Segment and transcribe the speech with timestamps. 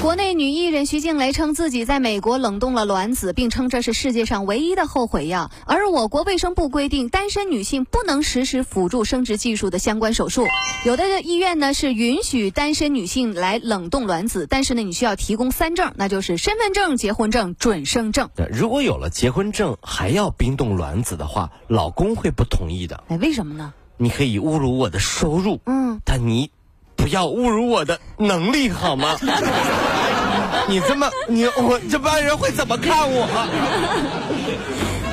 [0.00, 5.50] 国内女艺人徐静蕾称自己在美国冷冻了卵子，并称这是世界上唯一的后悔药。
[5.66, 10.46] 而我国卫生部规定，单身女性不能实施辅助生殖技术的相关手术。
[10.86, 18.30] 有的医院呢是允许单身女性来冷冻卵子，但是呢你需要提供三证，那就是身份证、结婚证、准生证。
[18.50, 23.04] 如果有了结婚证还要冰冻卵子的话，老公会不同意的。
[23.08, 23.74] 哎，为什么呢？
[23.98, 26.50] 你可以侮辱我的收入，嗯，但你。
[27.10, 29.16] 不要侮辱我的能力好吗？
[30.68, 33.26] 你这么你我这帮人会怎么看我？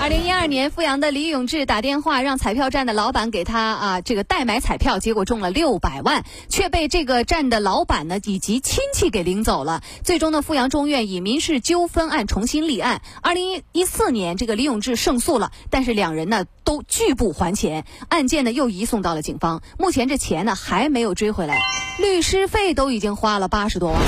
[0.08, 9.84] 二零一二年，阜阳的李永志打电话让彩票站的老板给他啊这个代买彩票，结果中了六百万，却被这个站的老板呢以及亲戚给领走了。
[10.06, 13.02] 最终呢，阜阳中院以民事纠纷案重新立案。
[13.22, 19.62] 二零一四年，这个李永志胜诉了，但是两人呢都拒不还钱，案件呢又移送到了警方。
[19.78, 21.60] 目前这钱呢还没有追回来，
[22.00, 24.02] 律师费都已经花了八十多万。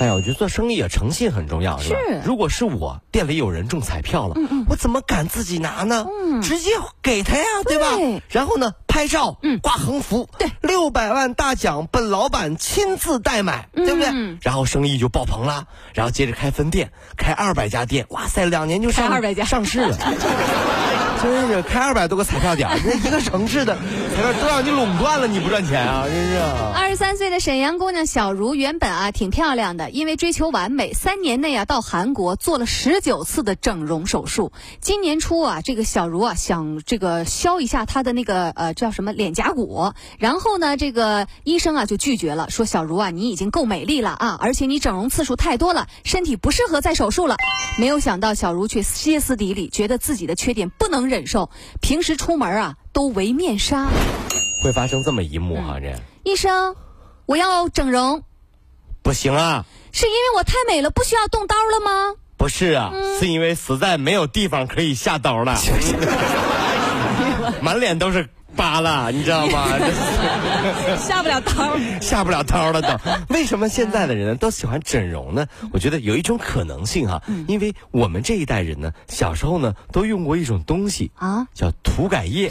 [0.00, 1.98] 哎呀，我觉得做生意啊，诚信很重要，是吧？
[2.24, 4.34] 如果是我店里有人中彩票了，
[4.66, 6.06] 我怎么敢自己拿呢？
[6.42, 6.70] 直接
[7.02, 7.86] 给他呀，对吧？
[8.30, 14.38] 然后呢，拍照，挂横幅，对，六百万大奖，本老板亲自代买，对不对？
[14.40, 19.98] 然后生意就爆棚了，然后接着开分店，开二百家店，哇塞，两年就上二百家上市了。
[21.22, 23.76] 真是开二百多个彩票点， 这一个城市的
[24.16, 26.06] 彩票都让你垄断了，你不赚钱啊！
[26.06, 26.38] 真是。
[26.74, 34.50] 二十三岁的沈阳姑娘小茹原本啊挺漂亮的，因为追求完美，三年内啊到韩国做了十九次的整容手术。
[34.80, 47.36] 今年初啊，这个小茹啊想这个削一下她的那个呃叫什么脸颊骨，然后呢这个医生啊就拒绝了，说小茹啊你已经够美丽了啊，而且你整容次数太多了，身体不适合再手术了。
[47.78, 51.09] 没有想到小茹却歇斯底里，觉得自己的缺点不能。
[51.10, 51.50] 忍受，
[51.82, 53.88] 平时出门啊都围面纱，
[54.62, 55.78] 会发生这么一幕哈？
[55.80, 55.94] 这
[56.24, 56.76] 医生，
[57.26, 58.22] 我要整容，
[59.02, 59.66] 不行啊！
[59.92, 62.14] 是因为我太美了，不需要动刀了吗？
[62.36, 65.58] 不是啊，是因为实在没有地方可以下刀了，
[67.60, 68.30] 满脸都是。
[68.56, 69.66] 疤了，你知道吗？
[70.98, 72.88] 下不了刀，下不了刀了都。
[73.34, 75.46] 为什么现在的人都喜欢整容呢？
[75.72, 82.50] 我觉得有一种可能性哈，因为我们这一代人呢，小时候呢都用过一种东西啊，叫涂改液。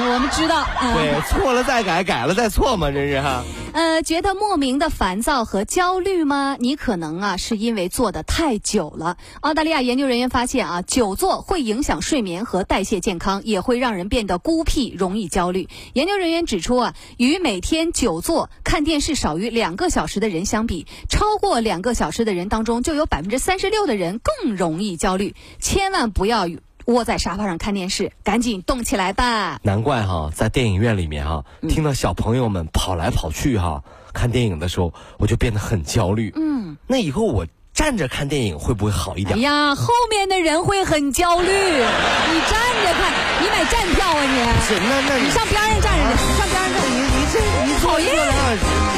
[0.00, 0.64] 我们知道，
[0.94, 3.42] 对，错了再改，改了再错嘛，真是哈。
[3.72, 6.56] 呃，觉得莫名的烦躁和焦虑吗？
[6.58, 9.18] 你可能啊，是因为坐的太久了。
[9.40, 15.68] 澳大利亚研究人员发现啊，久坐会影响睡眠和代谢健康，也会让人变得孤僻，容易焦虑。
[15.92, 25.36] 研究人员指出啊，与每天久坐看电视少于两个小时的人相比，超过两个小时的人当中，就有百分之三十六的人更容易焦虑。
[25.60, 26.48] 千万不要
[26.88, 29.60] 窝在沙发上看电视，赶紧动起来吧！
[29.62, 33.82] 难怪哈，在电影院里面哈，听到小朋友们跑来跑去哈，
[34.14, 36.32] 看电影的时候，我就变得很焦虑。
[36.34, 39.36] 嗯，那以后我站着看电影会不会好一点？
[39.36, 41.52] 哎呀，后面的人会很焦虑。
[41.52, 43.12] 你站着看，
[43.42, 44.38] 你买站票啊你？
[44.66, 48.97] 是，那那你上边上站着去，上边上站着，你你这你讨厌。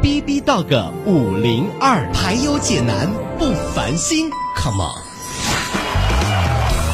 [0.00, 5.02] B B Dog 五零二排忧解难不烦心，Come on！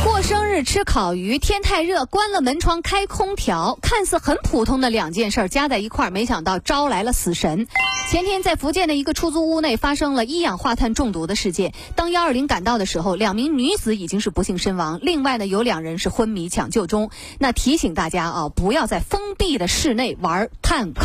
[0.05, 7.67] 过生日吃烤鱼，天太热，关了门窗开空调，看似很普通的两件事加在一块儿，没想到招来了死神。
[8.11, 17.11] 前天在福建的一个出租屋内发生了一氧化碳中毒的事件，当幺二零赶到的时候，两名女子已经是不幸身亡，另外呢有两人是昏迷抢救中。
[17.39, 21.05] 那提醒大家啊，不要在封闭的室内玩炭烤。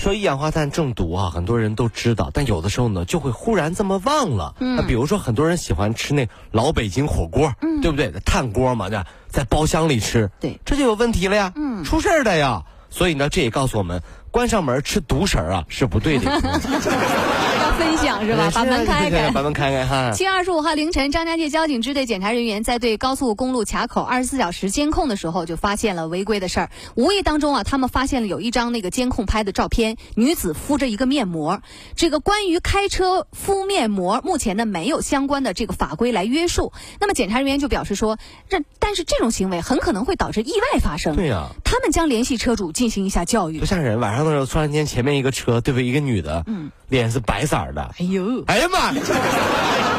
[0.00, 4.54] 说一氧化碳中毒啊，很多人都知道，但有的时候呢，就会忽然这么忘了。
[4.58, 8.10] 嗯，比如说很多人喜欢吃那老北京火锅，嗯，对不对？
[8.24, 8.98] 炭锅嘛，对，
[9.28, 12.62] 在包厢里吃，对，这就有问题了呀，嗯，出事儿的呀。
[12.88, 16.30] 所以呢，这也告诉我们，关上门吃独食啊是不对的。
[17.80, 18.50] 分享是吧？
[18.54, 20.10] 把门开开，把门开开哈。
[20.12, 26.70] 七月二十五号凌晨，张家界交警支队检查人员在对高速公路卡口二十四小时监控的时候，就发现了违规的事儿。
[26.94, 31.62] 无意当中啊，他们发现了有一张那个监控拍的照片，女子敷着一个面膜。
[31.96, 36.74] 这个关于开车敷面膜，目前呢没有相关的这个法规来约束。
[37.00, 38.18] 那么检查人员就表示说，
[38.50, 41.16] 这但是这种行为很可能会导致意外发生。
[41.16, 43.58] 对呀，他们将联系车主进行一下教育。
[43.58, 43.98] 不吓人！
[44.00, 45.80] 晚上的时候突然间前面一个车，对不对？
[45.80, 47.82] 一个女的，嗯，脸是白色的。
[47.98, 48.92] 哎呦，哎呀妈！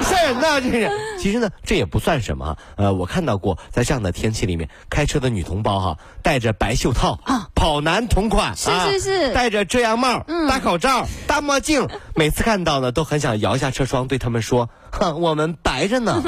[0.03, 0.91] 吓人呐，这是。
[1.19, 2.57] 其实呢，这也不算什么。
[2.75, 16.21] 呃，我看到过，在这样的天气里面开车的女同胞哈，戴着白袖套啊，跑男同款，是是是，戴着遮阳帽，嗯，大口罩，大墨镜，每次看到呢，都很想摇下车窗对他们说：“哼，我们白着呢。”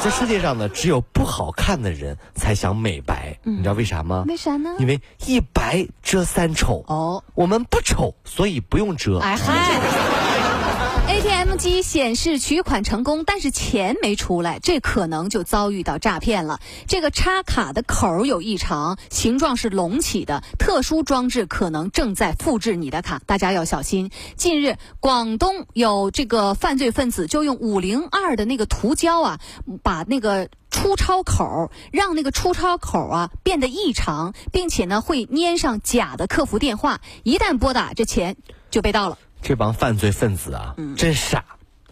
[0.00, 4.24] 这世界上呢，只有不好看的人才想美白，你知道为啥吗？
[4.26, 4.70] 为啥呢？
[4.78, 6.84] 因为一白遮三丑。
[6.88, 9.18] 哦，我们不丑，所以不用遮。
[9.18, 9.80] 哎嗨。
[11.08, 16.60] ATM 机显示取款成功，但是钱没出来，这可能就遭遇到诈骗了。
[16.86, 24.10] 这个插卡的口有异常，形状是隆起的，特殊装置可能正在复制你的卡，大家要小心。
[24.36, 29.40] 近日，广东有这个犯罪分子就用五零二的那个涂胶啊，
[29.82, 38.36] 把那个出钞口让那个出钞口啊变得异常，并且呢会粘上假的客服电话，一旦拨打，这钱
[38.70, 39.18] 就被盗了。
[39.42, 41.44] 这帮犯罪分子啊，真傻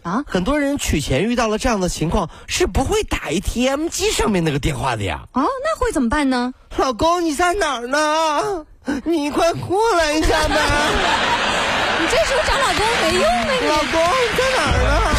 [0.03, 0.23] 啊！
[0.25, 5.27] 很多人取钱遇到了这样的情况，是不会打 ATM 机上面那个电话的呀。
[5.33, 6.53] 哦，那会怎么办呢？
[6.77, 8.65] 老公，你在哪儿呢？
[9.05, 10.55] 你快过来一下吧！
[12.01, 13.45] 你这时候找老公没用啊！
[13.69, 15.10] 老公你在哪儿呢？